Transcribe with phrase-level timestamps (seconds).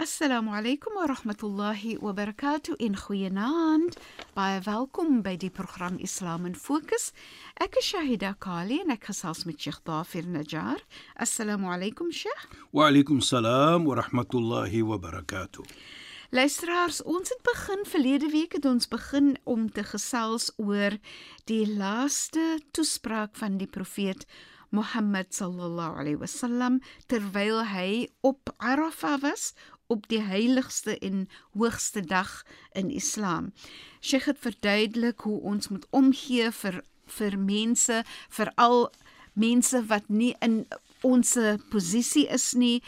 [0.00, 3.98] Assalamu alaykum wa rahmatullahi wa barakatuh in goeienaand.
[4.32, 7.12] Baie welkom by die program Islam in Fokus.
[7.60, 10.80] Ek is Shahida Kali en ek gesels met Sheikh Dafir Najjar.
[11.20, 12.46] Assalamu alaykum Sheikh.
[12.72, 15.68] Wa alaykum salaam wa rahmatullahi wa barakatuh.
[16.32, 20.96] Luisteraars, ons het begin verlede week het ons begin om te gesels oor
[21.44, 24.24] die laaste toespraak van die profeet
[24.70, 26.78] Mohammed sallallahu alaihi wasallam
[27.10, 29.50] terwyl hy op Arafah was
[29.90, 31.26] op die heiligste en
[31.58, 33.52] hoogste dag in Islam.
[34.00, 38.92] Sheikh het verduidelik hoe ons moet omgee vir vir mense, veral
[39.34, 40.62] mense wat nie in
[41.06, 41.32] ons
[41.72, 42.82] posisie is nie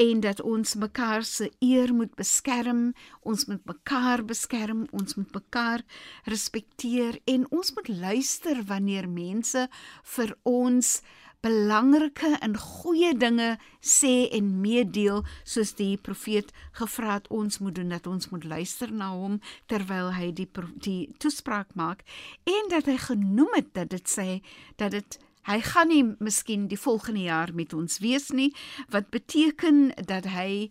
[0.00, 5.84] en dat ons mekaar se eer moet beskerm, ons moet mekaar beskerm, ons moet mekaar
[6.24, 9.68] respekteer en ons moet luister wanneer mense
[10.16, 10.98] vir ons
[11.40, 16.50] belangrike en goeie dinge sê en meedeel soos die profeet
[16.80, 19.38] gevra het ons moet doen dat ons moet luister na hom
[19.70, 20.48] terwyl hy die
[20.82, 22.02] die toespraak maak.
[22.44, 24.28] En dat hy genoem het dat dit sê
[24.76, 28.50] dat dit hy gaan nie miskien die volgende jaar met ons wees nie
[28.92, 30.70] wat beteken dat hy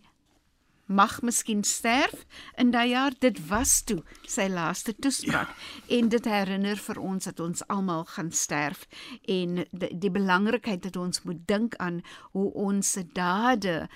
[0.87, 2.25] mag miskien sterf
[2.57, 5.97] in daai jaar dit was toe sy laaste toespraak ja.
[5.99, 8.87] en dit herinner vir ons dat ons almal gaan sterf
[9.27, 12.01] en die, die belangrikheid dat ons moet dink aan
[12.31, 13.87] hoe ons dade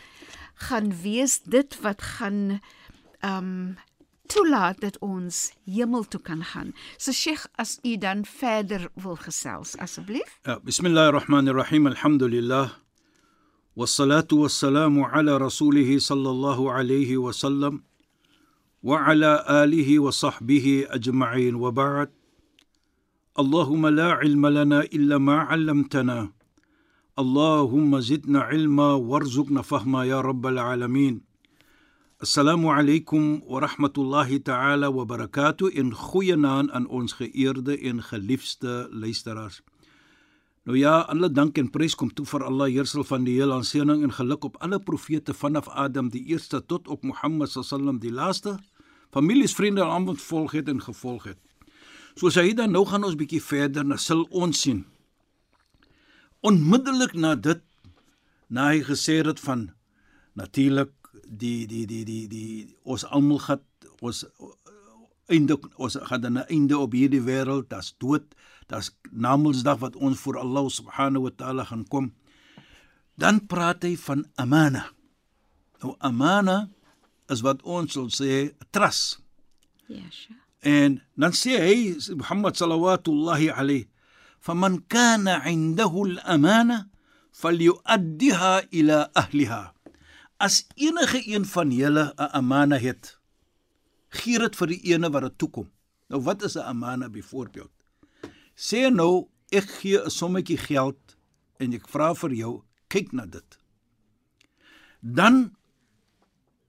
[0.67, 2.59] gaan wees dit wat gaan
[3.25, 3.77] um
[4.31, 6.71] toelaat dat ons hemel toe kan gaan.
[6.97, 10.39] So Sheikh, as u dan verder wil gesels asseblief.
[10.47, 11.87] Ja, bismillahirrahmanirrahim.
[11.87, 12.71] Alhamdulillah.
[13.81, 17.81] والصلاة والسلام على رسوله صلى الله عليه وسلم
[18.83, 22.09] وعلى آله وصحبه أجمعين وبعد.
[23.39, 26.29] اللهم لا علم لنا إلا ما علمتنا.
[27.19, 31.21] اللهم زدنا علما وارزقنا فهما يا رب العالمين.
[32.21, 35.69] السلام عليكم ورحمة الله تعالى وبركاته.
[35.73, 38.89] in goeie naam aan ons geëerde en geliefde
[40.63, 44.03] Nou ja, alle dank en prys kom toe vir Allah Heersel van die hele aanseëning
[44.05, 48.59] en geluk op alle profete vanaf Adam die eerste tot op Mohammed sallam die laaste.
[49.09, 51.39] Families, vriende en almal wat volg het en gevolg het.
[52.13, 54.85] Soos hy dan nou gaan ons bietjie verder na sul ons sien.
[56.45, 57.65] Onmiddellik na dit
[58.47, 59.71] na hy gesê het van
[60.37, 60.93] natuurlik
[61.25, 63.65] die die die die die ons almal gaan
[64.05, 64.27] ons
[65.31, 68.35] einde ons gaan dan 'n einde op hierdie wêreld, dat's dood,
[68.70, 72.14] dat's Namedsdag wat ons voor Allah subhanahu wa taala gaan kom.
[73.14, 74.90] Dan praat hy van amana.
[75.82, 76.68] Nou amana
[77.28, 79.20] is wat ons sal sê trust.
[79.86, 80.40] Ja, sure.
[80.66, 81.78] En dan sê hy
[82.18, 83.86] Muhammad sallallahu alayhi
[84.46, 86.86] فمن كان عنده الأمانة
[87.32, 89.74] فليؤديها إلى أهلها.
[90.38, 93.18] As enige een van julle 'n amana het,
[94.08, 95.70] gee dit vir die ene wat dit toekom.
[96.08, 97.72] Nou wat is 'n amana byvoorbeeld?
[98.61, 101.17] Sê nou ek gee 'n sommetjie geld
[101.59, 102.53] en ek vra vir jou,
[102.89, 103.57] kyk na dit.
[105.01, 105.55] Dan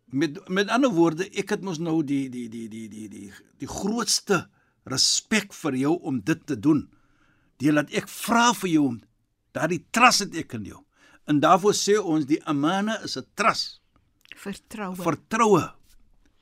[0.06, 3.68] met met ander woorde, ek het mos nou die die die die die die die
[3.68, 4.48] grootste
[4.84, 6.88] respek vir jou om dit te doen.
[7.56, 9.00] Deel dat ek vra vir jou om
[9.52, 10.80] daardie trust het ek in jou.
[11.28, 13.80] En daarvoor sê ons die amana is 'n trust.
[14.36, 14.96] Vertroue.
[14.96, 15.81] Vertroue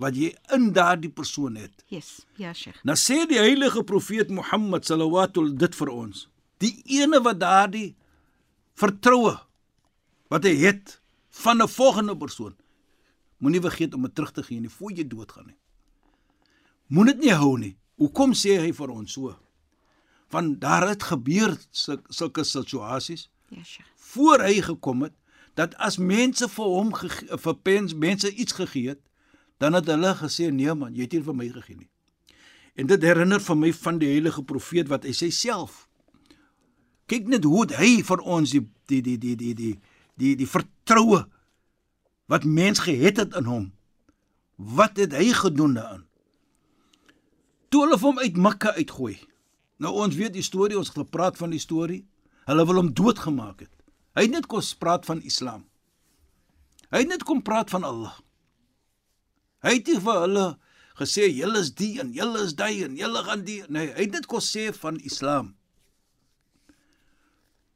[0.00, 1.84] wat jy in daardie persoon het.
[1.92, 2.80] Yes, ja Sheikh.
[2.88, 6.26] Nou sê die heilige profeet Mohammed sallallahu dit vir ons.
[6.64, 7.94] Die ene wat daardie
[8.80, 9.36] vertroue
[10.32, 11.00] wat hy het
[11.42, 12.56] van 'n volgende persoon
[13.38, 15.58] moenie vergeet om dit terug te gee nie voor jy doodgaan nie.
[16.86, 17.76] Moenie dit nie hou nie.
[17.96, 19.36] Hoekom sê hy vir ons so?
[20.28, 21.58] Van daar het gebeur
[22.08, 23.30] sulke situasies.
[23.48, 23.88] Ja Sheikh.
[23.96, 25.14] Voor hy gekom het
[25.54, 26.94] dat as mense vir hom
[27.44, 29.00] vir pens mense iets gegee het
[29.60, 31.90] dan het hulle gesê nee man, jy het nie vir my gegee nie.
[32.80, 35.84] En dit herinner vir my van die heilige profeet wat hy sê self.
[37.10, 39.74] Kyk net hoe hy vir ons die die die die die die
[40.16, 41.26] die, die vertroue
[42.30, 43.66] wat mens gehet het in hom.
[44.56, 46.06] Wat het hy gedoen daarin?
[47.68, 49.18] Toe hulle hom uit Mekka uitgooi.
[49.80, 52.02] Nou ons weet die storie, ons het gepraat van die storie.
[52.48, 53.72] Hulle wil hom doodgemaak het.
[54.16, 55.64] Hy het net kom praat van Islam.
[56.90, 58.16] Hy het net kom praat van Allah.
[59.64, 60.46] Hy het nie vir hulle
[61.00, 64.16] gesê julle is die en julle is daai en julle gaan die nee, hy het
[64.16, 65.54] net kom sê van Islam.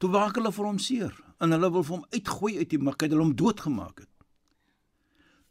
[0.00, 3.08] Toe waak hulle vir hom seer en hulle wil vir hom uitgooi uit die Mekka,
[3.08, 4.10] hulle hom doodgemaak het.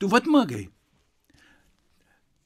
[0.01, 0.68] Toe wat maak hy?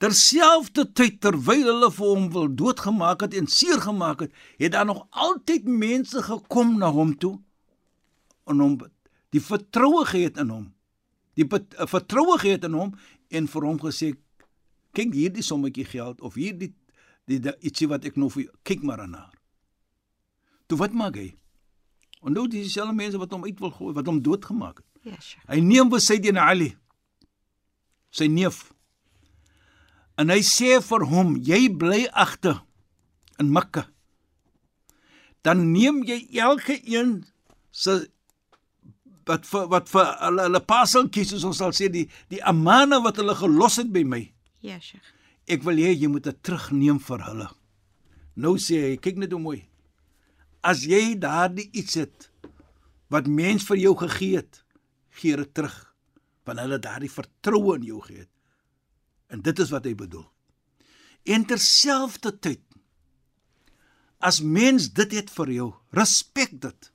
[0.04, 5.08] Terselfdertyd terwyl hulle vir hom wil doodgemaak het en seer gemaak het, het daar nog
[5.10, 7.38] altyd mense gekom na hom toe
[8.48, 8.76] en hom
[9.36, 10.68] die vertroue gehad in hom.
[11.38, 12.94] Die vertroue gehad in hom
[13.30, 14.14] en vir hom gesê
[14.98, 16.74] kyk hierdie sommetjie geld of hierdie
[17.28, 19.36] die, die ietsie wat ek nou vir kyk maar aan haar.
[20.68, 21.32] Toe wat maak hy?
[22.28, 24.88] Dis dieselfde mense wat hom uit wil gooi, wat hom doodgemaak het.
[25.06, 26.72] Ja, yes, hy neem vir Sayyidina Ali
[28.12, 28.72] sy neef.
[30.18, 32.64] En hy sê vir hom, jy bly agter
[33.40, 33.86] in Mekka.
[35.46, 37.22] Dan neem jy elke een
[37.72, 38.08] se
[39.28, 43.20] wat vir wat vir hulle hulle paseltjies soos ons sal sê die die amana wat
[43.22, 44.24] hulle gelos het by my.
[44.66, 45.14] Ja, Sheikh.
[45.48, 47.48] Ek wil hê jy moet dit terugneem vir hulle.
[48.38, 49.62] Nou sê hy, kyk net hoe mooi.
[50.62, 52.30] As jy daardie iets het
[53.14, 54.64] wat mens vir jou gegee het,
[55.22, 55.76] gee dit terug.
[56.48, 58.34] Want hulle daardie vertroue in jou gee het.
[59.32, 60.26] En dit is wat hy bedoel.
[61.28, 62.64] En terselfdertyd
[64.24, 66.92] as mens dit het vir jou, respek dit.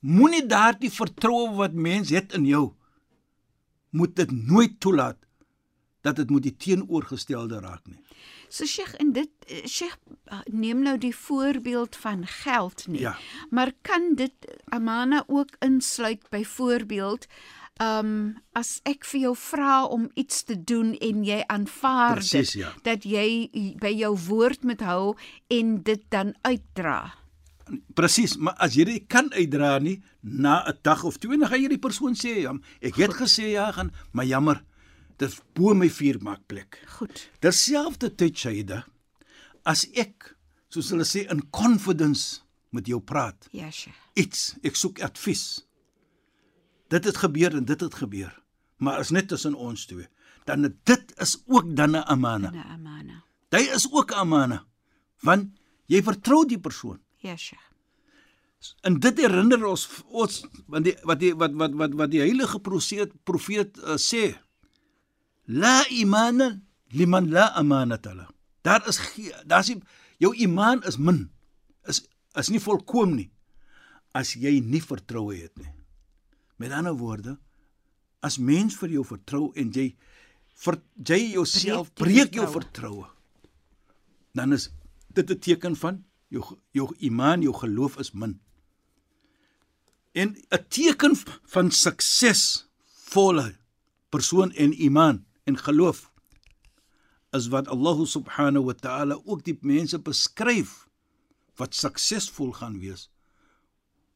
[0.00, 2.66] Moenie daardie vertroue wat mens het in jou
[3.90, 5.18] moet dit nooit toelaat
[6.00, 7.98] dat dit moet die teenoorgestelde raak nie.
[8.48, 13.00] So Sheikh en dit eh, Sheikh eh, neem nou die voorbeeld van geld nie.
[13.00, 13.16] Ja.
[13.50, 14.32] Maar kan dit
[14.64, 17.26] amana ook insluit byvoorbeeld
[17.78, 22.56] Ehm um, as ek vir jou vra om iets te doen en jy aanvaar Precies,
[22.56, 22.72] dit ja.
[22.82, 23.28] dat jy
[23.78, 25.14] by jou woord moet hou
[25.46, 27.14] en dit dan uitdra.
[27.94, 31.62] Presies, maar as jy dit kan uitdra nie na 'n dag of twee, dan gaan
[31.62, 34.64] jy die persoon sê, ja, ek het gesê ja gaan, maar jammer,
[35.18, 36.82] dit bo my vuur maak plek.
[36.98, 37.30] Goed.
[37.40, 38.84] Terselfdertyd Shaida,
[39.64, 40.36] as ek
[40.68, 43.96] soos hulle sê in confidence met jou praat, Ja, Sheikh.
[44.14, 45.64] iets, ek soek advies.
[46.88, 48.32] Dit het gebeur en dit het gebeur.
[48.78, 50.06] Maar is net tussen ons twee.
[50.46, 52.50] Dan dit is ook dan 'n amana.
[52.50, 53.22] 'n amana.
[53.50, 54.64] Dit is ook 'n amana.
[55.20, 55.50] Want
[55.86, 57.00] jy vertrou die persoon.
[57.28, 57.64] Ja, Sheikh.
[58.82, 62.58] En dit herinner ons ons want die wat die wat wat wat wat die heilige
[62.64, 64.32] profeet profeet uh, sê
[65.48, 66.50] La imana
[66.92, 68.26] liman la amanata la.
[68.66, 68.98] Daar is
[69.46, 69.70] daar's
[70.18, 71.28] jou iman is min.
[71.86, 72.02] Is
[72.34, 73.28] is nie volkom nie
[74.16, 75.70] as jy nie vertroue het nie.
[76.58, 77.36] Met ander woorde,
[78.24, 79.92] as mens vir jou vertrou en jy
[80.64, 83.06] vir jy jouself Breek breek jou vertroue,
[84.34, 84.70] dan is
[85.14, 88.39] dit 'n teken van jou jou iman, jou geloof is min.
[90.13, 93.55] En 'n teken van suksesvolle
[94.09, 96.11] persoon en iman en geloof
[97.31, 100.87] is wat Allah subhanahu wa ta'ala ook die mense beskryf
[101.55, 103.09] wat suksesvol gaan wees.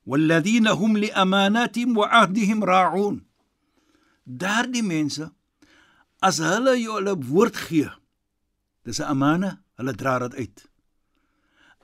[0.07, 3.25] والذين هم لأماناتهم وعهدهم راعون.
[4.27, 5.31] Daardie mense
[6.19, 7.89] as hulle jou hulle woord gee,
[8.83, 10.57] dis 'n amana, hulle dra dit uit.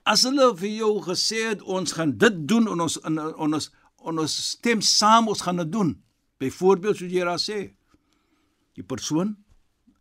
[0.08, 3.66] As hulle vir jou gesê het ons gaan dit doen en ons in ons
[4.08, 5.90] ons stem saam ons gaan dit doen.
[6.40, 7.58] Byvoorbeeld soos jy daar sê,
[8.78, 9.34] die persoon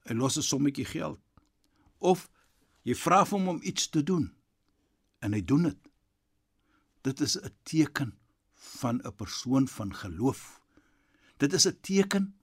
[0.07, 1.19] hy los 'n sommetjie geld
[1.99, 2.29] of
[2.87, 4.31] jy vra vir hom om iets te doen
[5.19, 5.79] en hy doen dit.
[7.03, 8.15] Dit is 'n teken
[8.53, 10.61] van 'n persoon van geloof.
[11.37, 12.35] Dit is 'n teken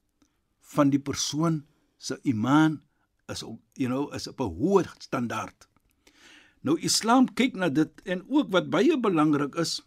[0.61, 1.67] van die persoon
[1.99, 2.83] se iman
[3.29, 3.41] is
[3.75, 5.69] you know is op 'n hoë standaard.
[6.65, 9.83] Nou Islam kyk na dit en ook wat baie belangrik is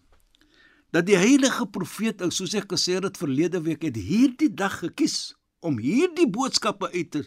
[0.96, 5.80] dat die heilige profeet soos ek gesê het verlede week het hierdie dag gekies om
[5.82, 7.26] hierdie boodskappe uit te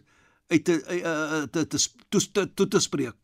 [0.50, 1.78] uit te uh, te te
[2.08, 3.16] te, te, te, te spreek.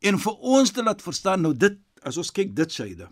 [0.00, 3.10] En vir ons te laat verstaan nou dit as ons kyk dit syde.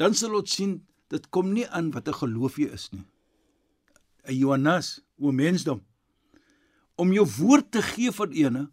[0.00, 0.78] Dan sal ons sien
[1.12, 3.04] dit kom nie aan wat 'n geloof jy is nie.
[4.28, 5.82] 'n Johannes, o mensdom.
[6.96, 8.70] Om jou woord te gee vir ene,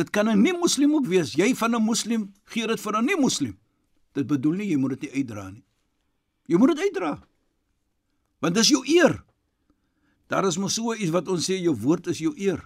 [0.00, 1.34] dit kan 'n nie-moslim ook wees.
[1.36, 3.58] Jy van 'n moslim gee dit vir 'n nie-moslim.
[4.12, 5.64] Dit bedoel nie jy moet dit nie uitdra nie.
[6.46, 7.22] Jy moet dit uitdra.
[8.40, 9.24] Want dis jou eer.
[10.28, 12.62] Daar is mos so iets wat ons sê jou woord is jou eer.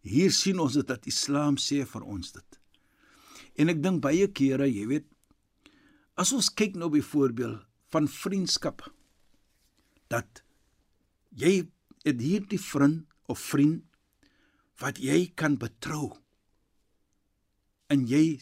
[0.00, 2.60] Hier sien ons dit dat Islam sê vir ons dit.
[3.56, 5.06] En ek dink baie kere, jy weet,
[6.16, 8.82] as ons kyk nou byvoorbeeld van vriendskap
[10.08, 10.42] dat
[11.30, 11.68] jy
[12.04, 13.87] het hierdie vriend of vriend
[14.78, 16.12] wat jy kan betrou.
[17.88, 18.40] En jy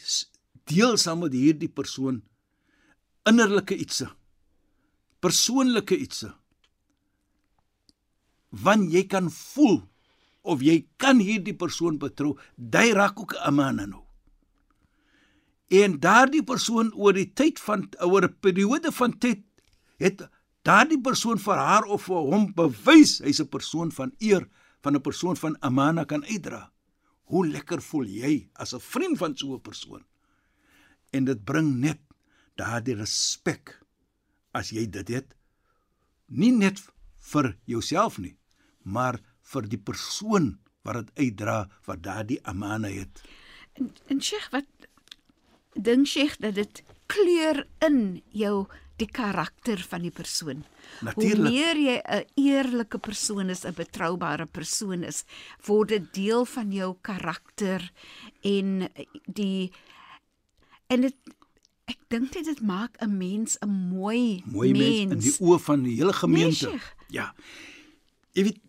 [0.67, 2.23] deel saam met hierdie persoon
[3.27, 4.09] innerlike ietsie.
[5.25, 6.33] Persoonlike ietsie.
[8.51, 9.81] Want jy kan voel
[10.47, 14.05] of jy kan hierdie persoon betrou, jy raak ook 'n amana nou.
[15.69, 19.43] En daardie persoon oor die tyd van oor 'n periode van tyd
[19.99, 20.29] het
[20.63, 24.49] daardie persoon vir haar of vir hom bewys hy's 'n persoon van eer,
[24.87, 26.73] van 'n persoon van amana kan uitdra.
[27.31, 30.05] Hoe lekker voel jy as 'n vriend van so 'n persoon?
[31.11, 32.01] En dit bring net
[32.55, 33.83] daardie respek
[34.53, 35.35] as jy dit het
[36.27, 36.81] nie net
[37.33, 38.37] vir jouself nie,
[38.83, 43.23] maar vir die persoon wat dit uitdra wat daardie amana het.
[43.75, 44.67] En, en Sheikh, wat
[45.75, 48.67] dink Sheikh dat dit kleur in jou
[48.97, 50.65] die karakter van die persoon.
[51.05, 51.37] Natuurlik.
[51.37, 55.25] Hoe meer jy 'n eerlike persoon is, 'n betroubare persoon is,
[55.67, 57.93] word dit deel van jou karakter
[58.43, 58.89] en
[59.27, 59.73] die
[60.89, 61.17] en dit
[61.87, 65.83] ek dink dit dit maak 'n mens 'n mooi Mooi mens in die oë van
[65.83, 66.71] die hele gemeente.
[66.71, 67.35] Nee, ja.
[68.33, 68.61] Jy weet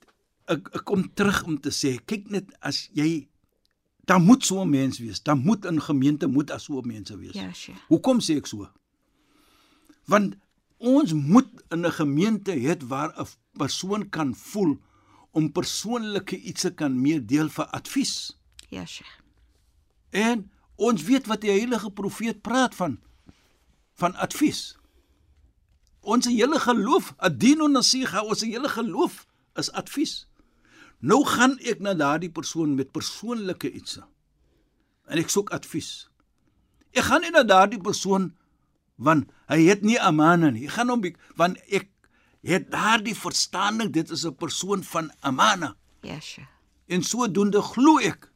[0.45, 3.27] ek, ek kom terug om te sê, kyk net as jy
[4.07, 5.23] daar moet so 'n mens wees.
[5.23, 7.33] Daar moet in gemeente moet as so 'n mense wees.
[7.33, 7.79] Ja, Sheikh.
[7.87, 8.69] Hoekom sê ek so?
[10.07, 10.37] Want
[10.77, 14.77] ons moet in 'n gemeente hê waar 'n persoon kan voel
[15.31, 18.37] om persoonlike iets te kan meedeel vir advies.
[18.69, 19.19] Ja, Sheikh.
[20.09, 22.99] En ons weet wat die heilige profeet praat van
[23.97, 24.77] van advies.
[25.99, 30.27] Ons hele geloof, adino nasiha, ons hele geloof is advies.
[30.99, 33.97] Nou gaan ek na daardie persoon met persoonlike iets.
[35.09, 36.09] En ek soek advies.
[36.93, 38.36] Ek gaan nie na daardie persoon
[38.97, 40.65] want hy het nie amana nie.
[40.67, 41.05] Ek gaan hom
[41.39, 41.89] want ek
[42.47, 45.75] het daardie verstaaning dit is 'n persoon van amana.
[46.01, 46.49] Ja, Sheikh.
[46.87, 48.31] En sodoende glo ek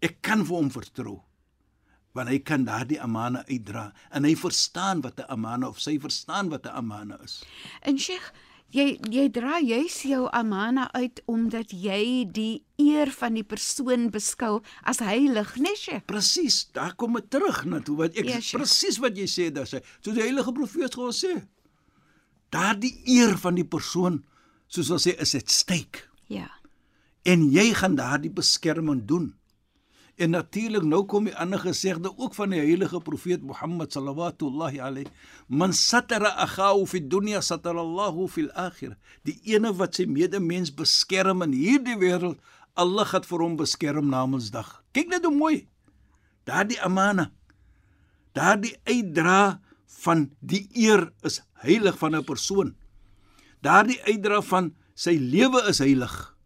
[0.00, 1.22] ek kan vir hom vertrou.
[2.12, 6.48] Want hy kan daardie amana uitdra en hy verstaan wat 'n amana of sy verstaan
[6.48, 7.44] wat 'n amana is.
[7.82, 8.32] En Sheikh,
[8.74, 14.62] jy jy dra juis jou amana uit omdat jy die eer van die persoon beskou
[14.82, 16.06] as heilig, né, Sheikh?
[16.06, 19.50] Presies, daar kom dit terug na toe wat ek Ja, ja, presies wat jy sê
[19.50, 19.82] daar sê.
[20.00, 21.36] So die heilige profeet gaan sê.
[22.50, 24.24] Daardie eer van die persoon
[24.68, 26.06] soos ons sê is at stake.
[26.28, 26.48] Ja.
[27.26, 29.32] en jy gaan daardie beskerming doen.
[30.16, 35.10] En natuurlik nou kom die ander gesegde ook van die heilige profeet Mohammed sallallahu alayhi
[35.48, 38.96] man satara akhahu fi dunya satara Allahu fil akhirah.
[39.28, 42.40] Die ene wat sy medemens beskerm in hierdie wêreld,
[42.76, 44.82] Allah gaan vir hom beskerm na Mondsdag.
[44.96, 45.66] Kyk net hoe mooi.
[46.48, 47.30] Daardie amana.
[48.32, 49.60] Daardie uitdra
[50.00, 52.74] van die eer is heilig van 'n persoon.
[53.60, 56.36] Daardie uitdra van sy lewe is heilig.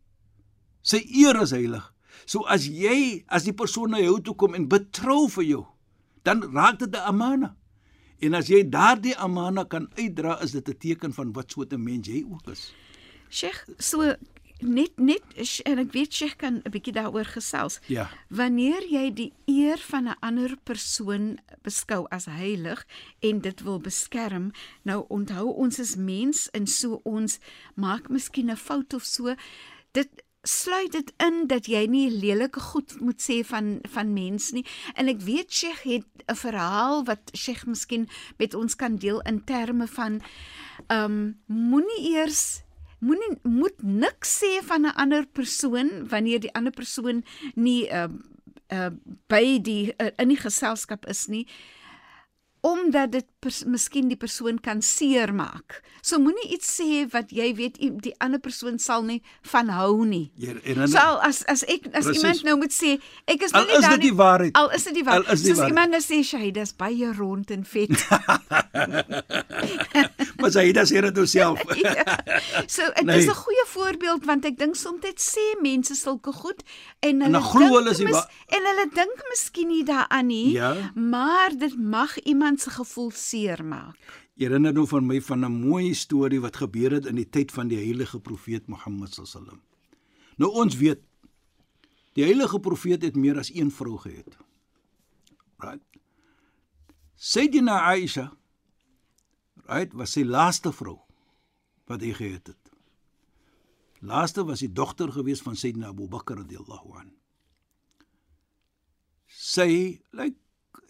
[0.83, 1.90] Sy eer is heilig.
[2.31, 5.63] So as jy as die persoon na jou toe kom en betrou vir jou,
[6.23, 7.57] dan raak dit 'n amana.
[8.23, 11.83] En as jy daardie amana kan uitdra, is dit 'n teken van wat soort 'n
[11.83, 12.73] mens jy ook is.
[13.31, 14.15] Sheikh, so
[14.61, 15.23] net net
[15.65, 17.81] en ek weet Sheikh kan 'n bietjie daaroor gesels.
[17.87, 18.11] Ja.
[18.29, 22.87] Wanneer jy die eer van 'n ander persoon beskou as heilig
[23.21, 27.39] en dit wil beskerm, nou onthou ons is mens en so ons
[27.75, 29.35] maak miskien 'n fout of so.
[29.93, 34.65] Dit sluit dit in dat jy nie lelike goed moet sê van van mens nie.
[34.95, 39.45] En ek weet Sheikh het 'n verhaal wat Sheikh miskien met ons kan deel in
[39.45, 40.21] terme van
[40.89, 42.63] ehm um, moenie eers
[43.01, 48.09] moenie moet niks sê van 'n ander persoon wanneer die ander persoon nie uh
[48.73, 48.91] uh
[49.27, 51.47] by die uh, in die geselskap is nie
[52.63, 55.81] omdat dit pers, miskien die persoon kan seermaak.
[56.03, 60.31] So moenie iets sê wat jy weet die ander persoon sal nie van hou nie.
[60.37, 62.23] Jy herinner So as as ek as Precies.
[62.23, 64.55] iemand nou moet sê ek is nou nie dit die nie- waarheid.
[64.57, 65.27] Al is dit die waarheid.
[65.29, 65.77] Al is die Soos waarheid.
[65.77, 67.91] iemand nou sê Shahida is baie rond en vet.
[70.41, 71.59] maar sy het dit homself.
[71.87, 72.05] Ja.
[72.67, 73.19] So dit Nee.
[73.19, 75.01] is 'n goeie voorbeeld want ek dink soms
[75.35, 76.63] sê mense sulke goed
[77.01, 80.93] en hulle dan glo hulle wa- en hulle dink miskien nie daaraan nie, Ja.
[80.95, 83.97] maar dit mag iemand se gevoel seermaak.
[84.37, 87.69] Herinner nou van my van 'n mooi storie wat gebeur het in die tyd van
[87.69, 89.61] die heilige profeet Mohammed sallam.
[90.37, 90.99] Nou ons weet
[92.13, 94.37] die heilige profeet het meer as een vrou gehad.
[95.59, 95.83] Right?
[97.17, 98.33] Sayyidina Aisha
[99.71, 100.99] right was sy laaste vrou
[101.91, 102.71] wat hy gehad het.
[104.01, 107.11] Laaste was die dogter gewees van Sayyidina Abu Bakr radhiyallahu an.
[109.27, 110.39] Sy lyk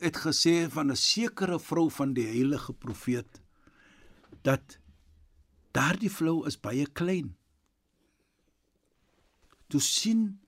[0.01, 3.41] het gesê van 'n sekere vrou van die heilige profeet
[4.43, 4.79] dat
[5.73, 7.37] Daardie vrou is baie klein.
[9.69, 10.41] Toe sien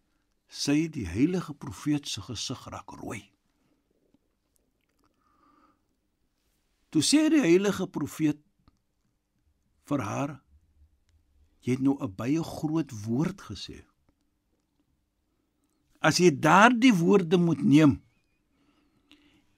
[0.49, 3.32] sy die heilige profeet se gesig raak rooi.
[6.93, 8.37] Toe sê die heilige profeet
[9.89, 10.33] vir haar:
[11.65, 13.85] "Jy het nou 'n baie groot woord gesê.
[16.01, 18.03] As jy daardie woorde moet neem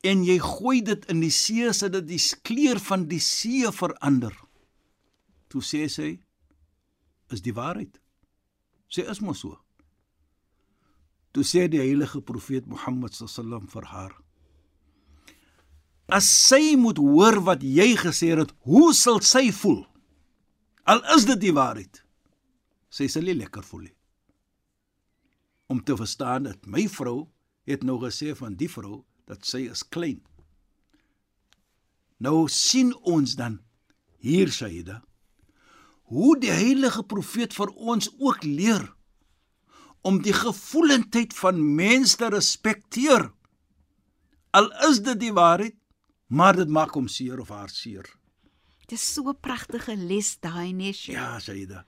[0.05, 4.35] en jy gooi dit in die see sodat die kleur van die see verander."
[5.49, 6.21] Toe sê sy:
[7.31, 8.01] "Is die waarheid?"
[8.89, 9.59] Sê is mos so.
[11.33, 14.24] Toe sê die heilige profeet Mohammed sallam vir haar:
[16.13, 19.85] As sy moet hoor wat jy gesê het, hoe sal sy voel?
[20.85, 22.03] Al is dit die waarheid.
[22.93, 23.97] Sy sal nie lekker voel nie.
[25.73, 27.25] Om te verstaan dat my vrou
[27.65, 30.21] het nou gesê van die vrou dat sy is klein.
[32.21, 33.59] Nou sien ons dan
[34.21, 35.01] hier Saida
[36.13, 38.85] hoe die heilige profeet vir ons ook leer
[40.05, 43.31] om die gevoelendheid van mense te respekteer.
[44.53, 45.79] Al is dit die waarheid,
[46.35, 48.07] maar dit maak hom seer of haar seer.
[48.91, 51.07] Dis so 'n pragtige les daai nes.
[51.07, 51.85] Ja, Saida.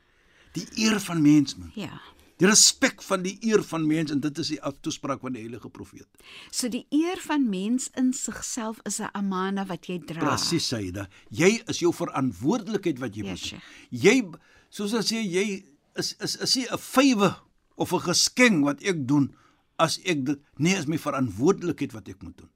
[0.53, 1.71] Die eer van mens man.
[1.75, 2.01] Ja.
[2.37, 5.69] Die respek van die eer van mens en dit is die toespraak van die heilige
[5.69, 6.07] profeet.
[6.51, 10.19] So die eer van mens in sigself is 'n amana wat jy dra.
[10.21, 11.09] Presies, Saida.
[11.31, 13.39] Jy is jou verantwoordelikheid wat jy Ja, moet.
[13.39, 13.63] Sheikh.
[13.91, 14.31] Jy
[14.69, 15.65] soos as jy jy
[15.97, 17.37] is is is nie 'n fywe
[17.77, 19.35] of 'n geskenk wat ek doen
[19.79, 22.51] as ek dit nee, is my verantwoordelikheid wat ek moet doen.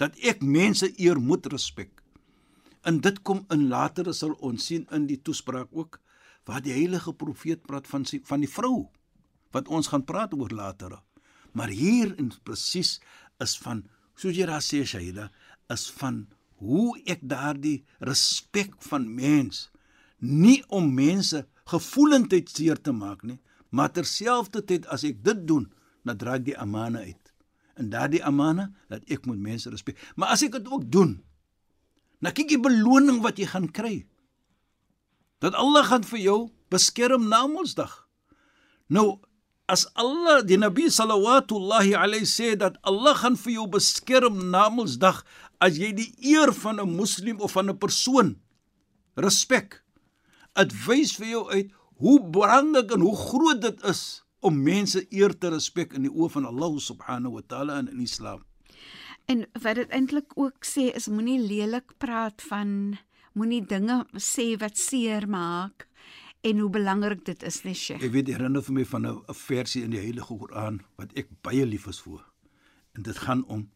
[0.00, 2.02] Dat ek mense eer moet respek.
[2.84, 6.00] En dit kom in later sal ons sien in die toespraak ook
[6.44, 8.90] waar die heilige profeet praat van sy, van die vrou
[9.54, 10.98] wat ons gaan praat oor later.
[11.54, 12.98] Maar hier in presies
[13.40, 13.84] is van
[14.18, 15.30] soos jy daar sê Shaida
[15.72, 16.26] is van
[16.60, 19.68] hoe ek daardie respek van mens
[20.18, 23.38] nie om mense gevoelendheid seer te maak nie,
[23.74, 25.66] maar terselfdertyd as ek dit doen,
[26.04, 27.23] dan dra ek die amana uit.
[27.74, 29.98] En daardie amana dat ek moet mense respek.
[30.14, 31.18] Maar as ek dit ook doen,
[32.22, 34.06] dan kyk jy beloning wat jy gaan kry.
[35.42, 36.38] Dat Allah gaan vir jou
[36.72, 38.04] beskerm na Mondsdag.
[38.88, 39.20] Nou
[39.68, 45.24] as Allah die Nabi sallallahu alayhi sê dat Allah gaan vir jou beskerm na Mondsdag
[45.60, 48.36] as jy die eer van 'n moslim of van 'n persoon
[49.16, 49.82] respek.
[50.54, 55.32] Dit wys vir jou uit hoe belangrik en hoe groot dit is om mense eer
[55.38, 58.44] te respek in die oë van Allah subhanahu wa taala in, in Islam.
[59.32, 62.96] En wat dit eintlik ook sê is moenie lelik praat van
[63.32, 65.88] moenie dinge sê wat seer maak
[66.44, 68.04] en hoe belangrik dit is, nee Sheikh.
[68.04, 71.32] Ek weet herinner vir my van 'n 'n versie in die Heilige Koran wat ek
[71.42, 72.20] baie lief is vir.
[72.94, 73.70] En dit gaan om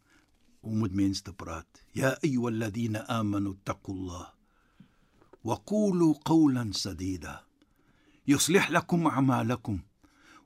[0.60, 1.68] hoe moet mense te praat.
[1.94, 4.36] Ya ayyuhalladhina amanu taqullah
[5.42, 7.44] wa qulu qawlan sadida
[8.26, 9.87] yuslih lakum a'malakum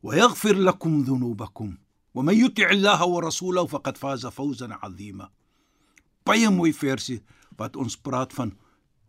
[0.03, 1.79] dhunubakum
[2.15, 5.31] wa man yuti' Allah wa rasulahu faqad faza fawzan 'azima.
[6.25, 7.23] Baie mooi versie
[7.57, 8.53] wat ons praat van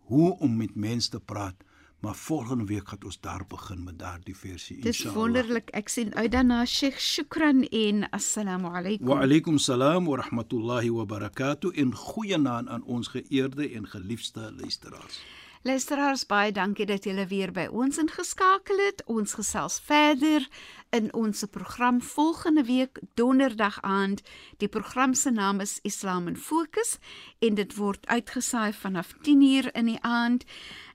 [0.07, 1.55] hoe om met mense te praat.
[2.03, 5.15] Maar volgende week gaan ons daar begin met daardie versie Dis inshallah.
[5.15, 5.69] wonderlik.
[5.71, 6.99] Ek sien uit daarna Sheikh.
[6.99, 9.07] Shukran en assalamu alaykum.
[9.07, 14.51] Wa alaykum salaam wa rahmatullahi wa barakatuh in goeie naam aan ons geëerde en geliefde
[14.59, 15.19] luisteraars.
[15.63, 18.99] Luisteraars, baie dankie dat julle weer by ons ingeskakel het.
[19.07, 20.43] Ons gesels verder
[20.91, 24.19] in ons program volgende week donderdag aand.
[24.59, 26.97] Die program se naam is Islam in Fokus
[27.39, 30.43] en dit word uitgesaai vanaf 10uur in die aand.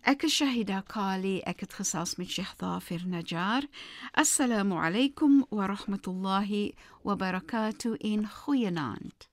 [0.05, 1.39] Ek is Shahida Kali.
[1.49, 3.65] Ek het gesels met Sheikh Dafir Najjar.
[4.13, 6.75] Assalamu alaykum wa rahmatullahi
[7.09, 9.33] wa barakatuh in goeienaand.